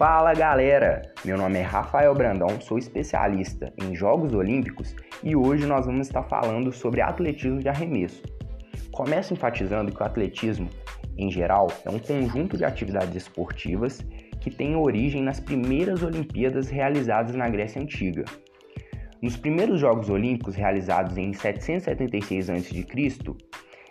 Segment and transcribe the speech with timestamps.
[0.00, 1.02] Fala galera!
[1.26, 6.22] Meu nome é Rafael Brandão, sou especialista em Jogos Olímpicos e hoje nós vamos estar
[6.22, 8.22] falando sobre atletismo de arremesso.
[8.92, 10.70] Começo enfatizando que o atletismo,
[11.18, 14.00] em geral, é um conjunto de atividades esportivas
[14.40, 18.24] que tem origem nas primeiras Olimpíadas realizadas na Grécia Antiga.
[19.20, 22.86] Nos primeiros Jogos Olímpicos realizados em 776 a.C.,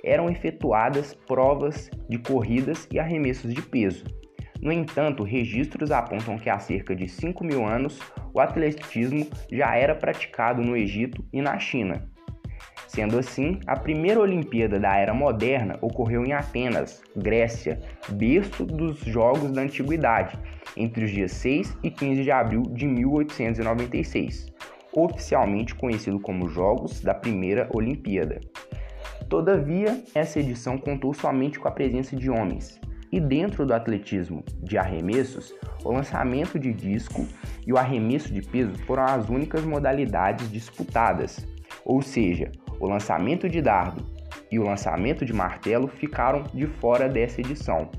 [0.04, 4.05] eram efetuadas provas de corridas e arremessos de peso.
[4.61, 7.99] No entanto, registros apontam que há cerca de 5 mil anos
[8.33, 12.09] o atletismo já era praticado no Egito e na China.
[12.87, 19.51] Sendo assim, a primeira Olimpíada da Era Moderna ocorreu em Atenas, Grécia, berço dos Jogos
[19.51, 20.37] da Antiguidade,
[20.75, 24.47] entre os dias 6 e 15 de abril de 1896,
[24.91, 28.41] oficialmente conhecido como Jogos da Primeira Olimpíada.
[29.29, 34.77] Todavia, essa edição contou somente com a presença de homens, e dentro do atletismo de
[34.77, 37.27] arremessos, o lançamento de disco
[37.66, 41.45] e o arremesso de peso foram as únicas modalidades disputadas,
[41.83, 44.05] ou seja, o lançamento de dardo
[44.51, 47.89] e o lançamento de martelo ficaram de fora dessa edição.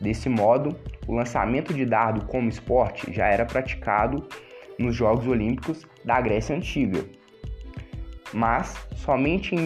[0.00, 4.28] Desse modo, o lançamento de dardo como esporte já era praticado
[4.78, 7.04] nos Jogos Olímpicos da Grécia Antiga,
[8.32, 9.58] mas somente em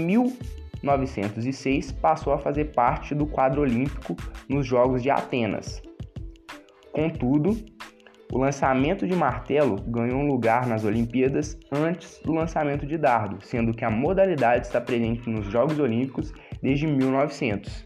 [0.83, 4.17] 1906 passou a fazer parte do quadro olímpico
[4.49, 5.81] nos Jogos de Atenas.
[6.93, 7.57] Contudo,
[8.33, 13.73] o lançamento de martelo ganhou um lugar nas Olimpíadas antes do lançamento de dardo, sendo
[13.73, 17.85] que a modalidade está presente nos Jogos Olímpicos desde 1900,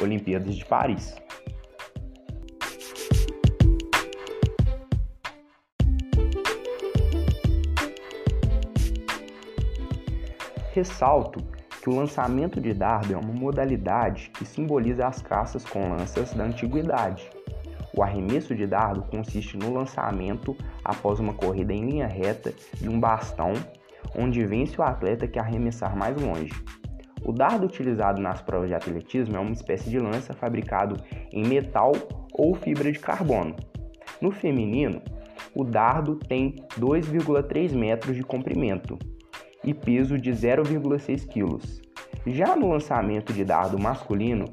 [0.00, 1.16] Olimpíadas de Paris.
[10.72, 11.57] Ressalto
[11.88, 17.30] o lançamento de dardo é uma modalidade que simboliza as caças com lanças da antiguidade.
[17.96, 23.00] O arremesso de dardo consiste no lançamento após uma corrida em linha reta de um
[23.00, 23.54] bastão,
[24.16, 26.52] onde vence o atleta que arremessar mais longe.
[27.24, 31.02] O dardo utilizado nas provas de atletismo é uma espécie de lança fabricado
[31.32, 31.92] em metal
[32.32, 33.56] ou fibra de carbono.
[34.20, 35.02] No feminino,
[35.54, 38.98] o dardo tem 2,3 metros de comprimento
[39.64, 41.58] e peso de 0,6 kg.
[42.26, 44.46] Já no lançamento de dardo masculino,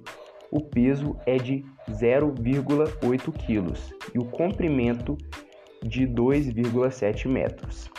[0.52, 3.74] o peso é de 0,8 kg
[4.14, 5.18] e o comprimento
[5.84, 7.90] de 2,7 metros.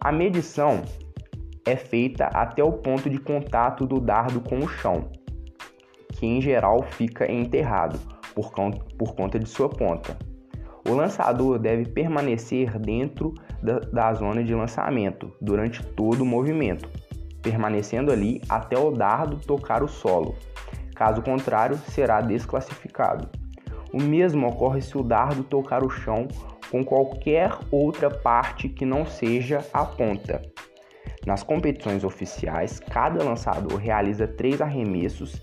[0.00, 0.82] A medição
[1.64, 5.10] é feita até o ponto de contato do dardo com o chão,
[6.12, 7.98] que em geral fica enterrado
[8.34, 8.50] por,
[8.98, 10.16] por conta de sua ponta.
[10.88, 16.88] O lançador deve permanecer dentro da, da zona de lançamento durante todo o movimento,
[17.40, 20.34] permanecendo ali até o dardo tocar o solo.
[20.94, 23.28] Caso contrário, será desclassificado.
[23.92, 26.26] O mesmo ocorre se o dardo tocar o chão
[26.70, 30.40] com qualquer outra parte que não seja a ponta.
[31.26, 35.40] Nas competições oficiais, cada lançador realiza três arremessos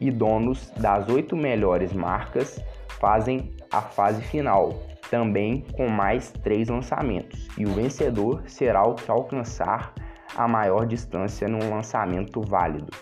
[0.00, 2.62] e donos das oito melhores marcas
[3.00, 9.10] fazem a fase final, também com mais três lançamentos, e o vencedor será o que
[9.10, 9.94] alcançar
[10.36, 12.92] a maior distância num lançamento válido.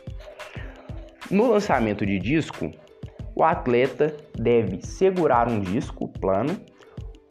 [1.31, 2.71] No lançamento de disco,
[3.35, 6.57] o atleta deve segurar um disco plano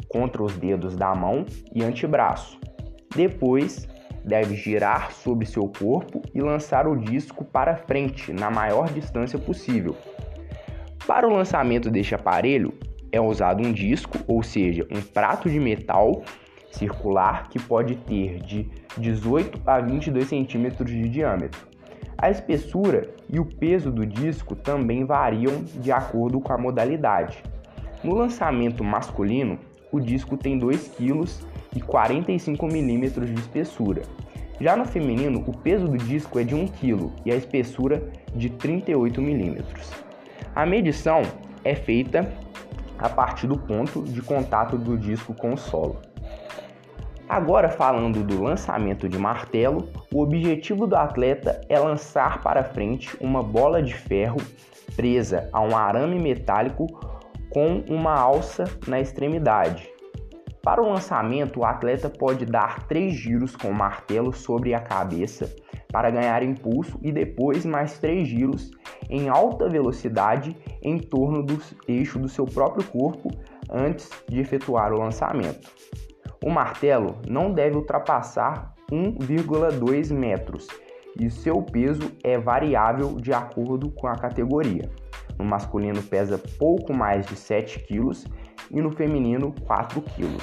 [0.09, 2.59] contra os dedos da mão e antebraço.
[3.16, 3.88] Depois,
[4.23, 9.95] deve girar sobre seu corpo e lançar o disco para frente na maior distância possível.
[11.05, 12.73] Para o lançamento deste aparelho,
[13.13, 16.24] é usado um disco, ou seja, um prato de metal
[16.72, 21.68] circular que pode ter de 18 a 22 centímetros de diâmetro.
[22.18, 27.44] A espessura e o peso do disco também variam de acordo com a modalidade.
[28.03, 29.59] No lançamento masculino,
[29.91, 31.23] o disco tem 2 kg
[31.75, 34.02] e 45 milímetros de espessura.
[34.59, 38.02] Já no feminino, o peso do disco é de 1 kg e a espessura
[38.35, 39.91] de 38 milímetros.
[40.55, 41.22] A medição
[41.64, 42.42] é feita
[43.03, 46.00] a partir do ponto de contato do disco com o solo.
[47.28, 53.44] Agora falando do lançamento de martelo, o objetivo do atleta é lançar para frente uma
[53.44, 54.38] bola de ferro
[54.96, 56.88] presa a um arame metálico
[57.50, 59.90] com uma alça na extremidade.
[60.61, 65.53] Para o lançamento, o atleta pode dar três giros com o martelo sobre a cabeça
[65.91, 68.72] para ganhar impulso e depois mais três giros
[69.13, 73.29] em alta velocidade em torno do eixo do seu próprio corpo
[73.69, 75.69] antes de efetuar o lançamento.
[76.43, 80.67] O martelo não deve ultrapassar 1,2 metros
[81.17, 84.89] e seu peso é variável de acordo com a categoria.
[85.37, 88.11] no masculino pesa pouco mais de 7 kg
[88.69, 90.37] e no feminino 4 kg.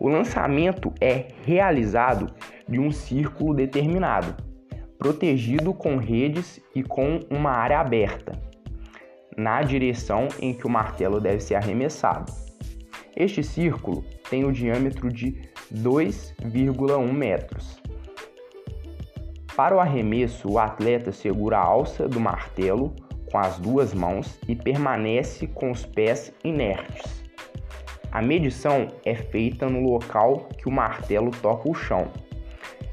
[0.00, 2.32] O lançamento é realizado
[2.68, 4.34] de um círculo determinado,
[5.00, 8.38] protegido com redes e com uma área aberta,
[9.34, 12.30] na direção em que o martelo deve ser arremessado.
[13.16, 15.40] Este círculo tem o diâmetro de
[15.74, 17.80] 2,1 metros.
[19.56, 22.94] Para o arremesso, o atleta segura a alça do martelo
[23.32, 27.24] com as duas mãos e permanece com os pés inertes.
[28.12, 32.08] A medição é feita no local que o martelo toca o chão.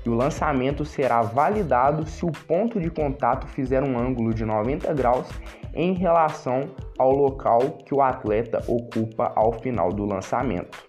[0.08, 4.94] E o lançamento será validado se o ponto de contato fizer um ângulo de 90
[4.94, 5.28] graus
[5.74, 6.62] em relação
[6.98, 10.82] ao local que o atleta ocupa ao final do lançamento.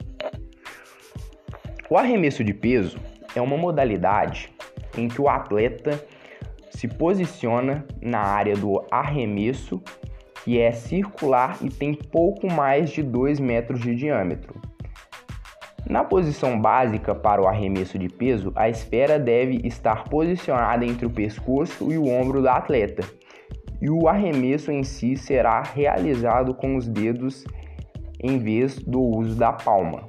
[1.91, 3.01] O arremesso de peso
[3.35, 4.55] é uma modalidade
[4.97, 6.01] em que o atleta
[6.71, 9.83] se posiciona na área do arremesso,
[10.45, 14.68] que é circular e tem pouco mais de 2 metros de diâmetro.
[15.89, 21.11] Na posição básica para o arremesso de peso, a esfera deve estar posicionada entre o
[21.11, 23.03] pescoço e o ombro do atleta,
[23.81, 27.43] e o arremesso em si será realizado com os dedos
[28.23, 30.05] em vez do uso da palma.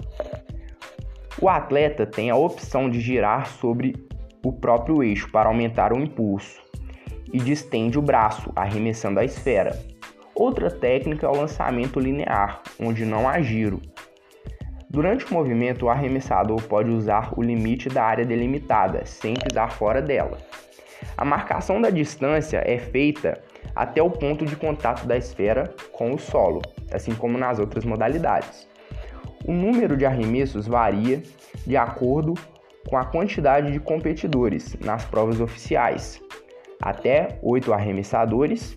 [1.42, 3.96] O atleta tem a opção de girar sobre
[4.44, 6.60] o próprio eixo para aumentar o impulso
[7.32, 9.80] e distende o braço, arremessando a esfera.
[10.36, 13.82] Outra técnica é o lançamento linear, onde não há giro.
[14.90, 20.02] Durante o movimento, o arremessador pode usar o limite da área delimitada, sem pisar fora
[20.02, 20.40] dela.
[21.16, 23.40] A marcação da distância é feita
[23.76, 28.68] até o ponto de contato da esfera com o solo, assim como nas outras modalidades.
[29.46, 31.22] O número de arremessos varia
[31.68, 32.34] de acordo
[32.90, 36.20] com a quantidade de competidores nas provas oficiais.
[36.82, 38.76] Até oito arremessadores,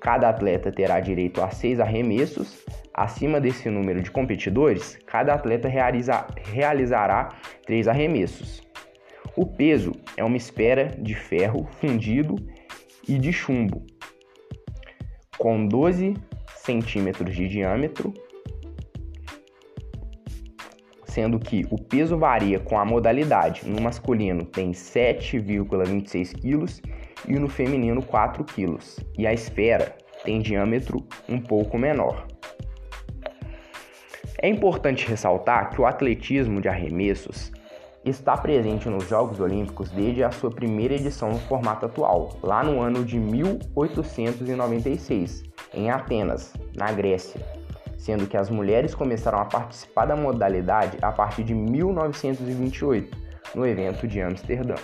[0.00, 2.64] cada atleta terá direito a seis arremessos.
[3.00, 7.30] Acima desse número de competidores, cada atleta realiza, realizará
[7.64, 8.60] três arremessos.
[9.34, 12.36] O peso é uma esfera de ferro fundido
[13.08, 13.86] e de chumbo,
[15.38, 16.12] com 12
[16.56, 18.12] centímetros de diâmetro
[21.06, 23.66] sendo que o peso varia com a modalidade.
[23.66, 26.82] No masculino tem 7,26 kg
[27.26, 28.78] e no feminino 4 kg.
[29.16, 32.28] E a esfera tem diâmetro um pouco menor.
[34.42, 37.52] É importante ressaltar que o atletismo de arremessos
[38.04, 42.80] está presente nos Jogos Olímpicos desde a sua primeira edição no formato atual, lá no
[42.80, 45.42] ano de 1896,
[45.74, 47.60] em Atenas, na Grécia
[48.00, 53.16] sendo que as mulheres começaram a participar da modalidade a partir de 1928,
[53.54, 54.76] no evento de Amsterdã.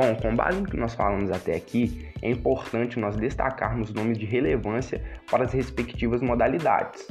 [0.00, 4.24] Bom, com base no que nós falamos até aqui, é importante nós destacarmos nomes de
[4.24, 7.06] relevância para as respectivas modalidades.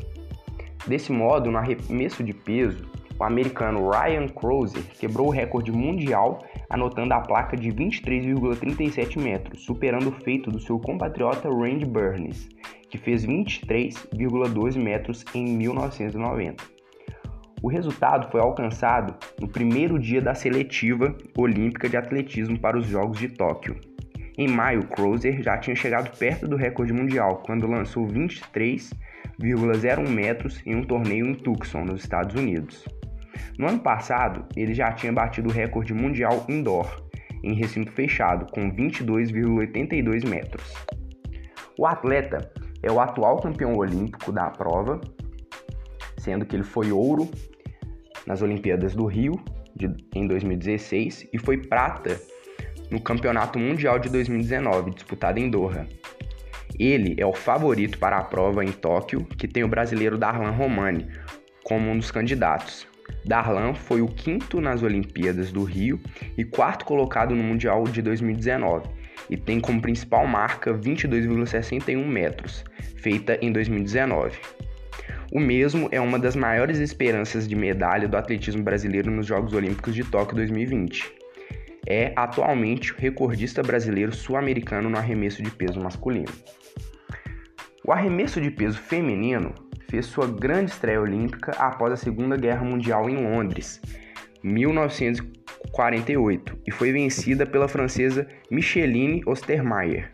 [0.88, 2.90] Desse modo, no arremesso de peso,
[3.20, 10.10] o americano Ryan Crozer quebrou o recorde mundial anotando a placa de 23,37 metros, superando
[10.10, 12.50] o feito do seu compatriota Randy Burns,
[12.90, 16.79] que fez 23,2 metros em 1990.
[17.62, 23.20] O resultado foi alcançado no primeiro dia da seletiva olímpica de atletismo para os Jogos
[23.20, 23.76] de Tóquio.
[24.38, 30.76] Em maio, Crozer já tinha chegado perto do recorde mundial quando lançou 23,01 metros em
[30.76, 32.86] um torneio em Tucson, nos Estados Unidos.
[33.58, 37.04] No ano passado, ele já tinha batido o recorde mundial indoor,
[37.44, 40.74] em recinto fechado, com 22,82 metros.
[41.78, 42.50] O atleta
[42.82, 45.02] é o atual campeão olímpico da prova,
[46.20, 47.30] sendo que ele foi ouro
[48.28, 49.40] nas Olimpíadas do Rio
[49.76, 52.20] de, em 2016 e foi prata
[52.92, 55.88] no Campeonato Mundial de 2019, disputado em Doha.
[56.78, 61.08] Ele é o favorito para a prova em Tóquio, que tem o brasileiro Darlan Romani
[61.64, 62.88] como um dos candidatos.
[63.26, 66.00] Darlan foi o quinto nas Olimpíadas do Rio
[66.38, 68.88] e quarto colocado no Mundial de 2019
[69.30, 72.64] e tem como principal marca 22,61 metros,
[72.96, 74.40] feita em 2019.
[75.32, 79.94] O mesmo é uma das maiores esperanças de medalha do atletismo brasileiro nos Jogos Olímpicos
[79.94, 81.14] de Tóquio 2020.
[81.88, 86.34] É atualmente o recordista brasileiro sul-americano no arremesso de peso masculino.
[87.86, 89.54] O arremesso de peso feminino
[89.88, 93.80] fez sua grande estreia olímpica após a Segunda Guerra Mundial em Londres,
[94.42, 100.12] 1948, e foi vencida pela francesa Micheline Ostermeyer,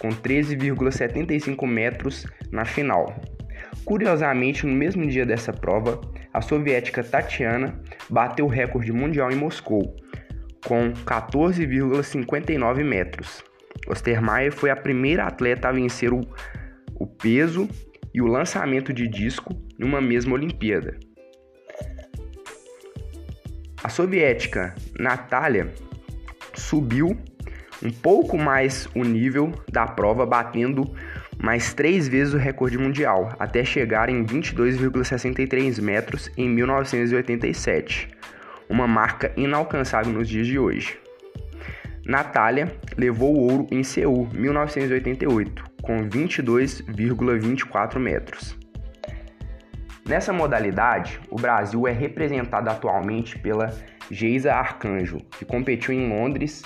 [0.00, 3.14] com 13,75 metros na final.
[3.86, 6.00] Curiosamente, no mesmo dia dessa prova,
[6.34, 9.94] a soviética Tatiana bateu o recorde mundial em Moscou,
[10.66, 13.44] com 14,59 metros.
[13.86, 16.20] Ostermaier foi a primeira atleta a vencer o,
[16.96, 17.68] o peso
[18.12, 20.98] e o lançamento de disco numa mesma Olimpíada.
[23.84, 25.72] A soviética Natália
[26.54, 27.16] subiu
[27.80, 30.92] um pouco mais o nível da prova, batendo
[31.42, 38.08] mais três vezes o recorde mundial, até chegar em 22,63 metros em 1987,
[38.68, 40.98] uma marca inalcançável nos dias de hoje.
[42.04, 48.56] Natália levou o ouro em Seul, 1988, com 22,24 metros.
[50.08, 53.76] Nessa modalidade, o Brasil é representado atualmente pela
[54.08, 56.62] Geisa Arcanjo, que competiu em Londres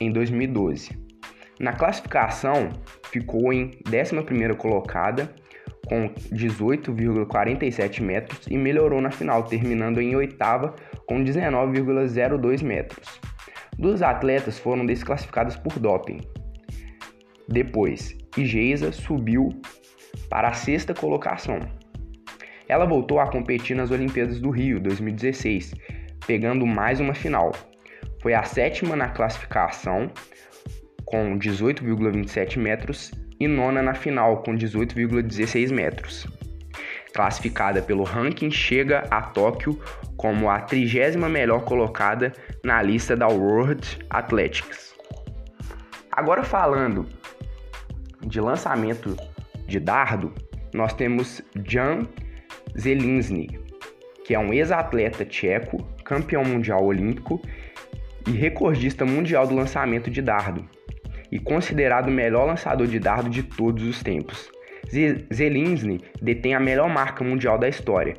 [0.00, 1.00] em 2012.
[1.60, 2.70] Na classificação,
[3.12, 5.32] ficou em 11ª colocada
[5.86, 10.74] com 18,47 metros e melhorou na final, terminando em oitava
[11.06, 13.20] com 19,02 metros.
[13.78, 16.20] Duas atletas foram desclassificadas por doping.
[17.48, 19.50] Depois, Igeisa subiu
[20.30, 21.58] para a sexta colocação.
[22.68, 25.74] Ela voltou a competir nas Olimpíadas do Rio 2016,
[26.26, 27.52] pegando mais uma final.
[28.22, 30.10] Foi a sétima na classificação,
[31.12, 36.26] com 18,27 metros, e nona na final, com 18,16 metros.
[37.12, 39.78] Classificada pelo ranking, chega a Tóquio
[40.16, 42.32] como a trigésima melhor colocada
[42.64, 44.94] na lista da World Athletics.
[46.10, 47.06] Agora falando
[48.22, 49.14] de lançamento
[49.66, 50.32] de dardo,
[50.72, 52.06] nós temos Jan
[52.78, 53.60] Zelinski,
[54.24, 55.76] que é um ex-atleta tcheco,
[56.06, 57.38] campeão mundial olímpico
[58.26, 60.66] e recordista mundial do lançamento de dardo,
[61.32, 64.50] e considerado o melhor lançador de dardo de todos os tempos.
[65.32, 68.14] Zelinski detém a melhor marca mundial da história,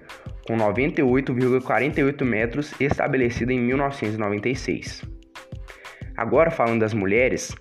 [0.48, 5.04] com 98,48 metros estabelecida em 1996.
[6.18, 7.56] Agora falando das mulheres,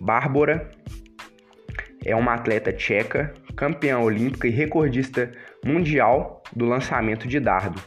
[0.00, 0.70] Bárbara
[2.04, 5.32] é uma atleta tcheca, campeã olímpica e recordista
[5.64, 7.80] mundial do lançamento de dardo,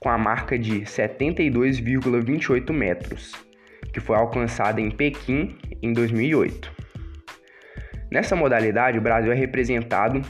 [0.00, 3.32] com a marca de 72,28 metros,
[3.92, 6.72] que foi alcançada em Pequim em 2008.
[8.10, 10.22] Nessa modalidade, o Brasil é representado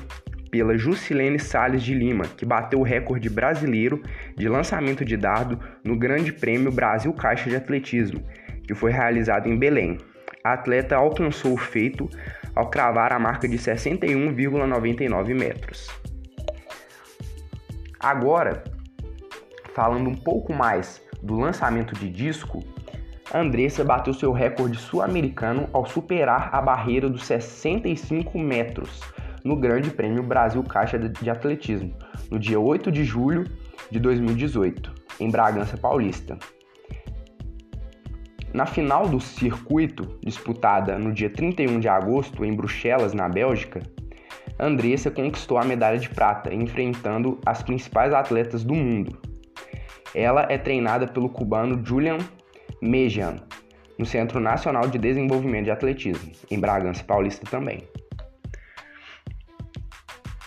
[0.50, 4.00] pela Jusilene Sales de Lima, que bateu o recorde brasileiro
[4.37, 8.23] de lançamento de dardo no Grande Prêmio Brasil Caixa de Atletismo,
[8.66, 9.99] que foi realizado em Belém.
[10.44, 12.08] A atleta alcançou o feito
[12.54, 15.88] ao cravar a marca de 61,99 metros.
[17.99, 18.62] Agora,
[19.75, 22.62] falando um pouco mais do lançamento de disco,
[23.36, 29.00] Andressa bateu seu recorde sul-americano ao superar a barreira dos 65 metros
[29.44, 31.92] no Grande Prêmio Brasil Caixa de Atletismo,
[32.30, 33.42] no dia 8 de julho
[33.90, 36.38] de 2018, em Bragança Paulista.
[38.52, 43.80] Na final do circuito, disputada no dia 31 de agosto em Bruxelas, na Bélgica,
[44.60, 49.18] Andressa conquistou a medalha de prata, enfrentando as principais atletas do mundo.
[50.14, 52.18] Ela é treinada pelo cubano Julian
[52.84, 53.36] Mejan,
[53.98, 57.82] no Centro Nacional de Desenvolvimento de Atletismo, em Bragança Paulista também.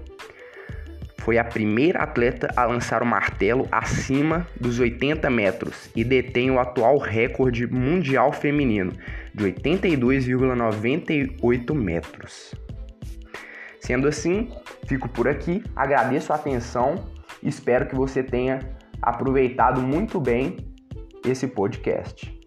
[1.23, 6.59] Foi a primeira atleta a lançar o martelo acima dos 80 metros e detém o
[6.59, 8.93] atual recorde mundial feminino
[9.33, 12.53] de 82,98 metros.
[13.81, 14.51] Sendo assim,
[14.89, 17.07] fico por aqui, agradeço a atenção
[17.41, 18.59] e espero que você tenha
[19.01, 20.57] aproveitado muito bem
[21.25, 22.42] esse podcast.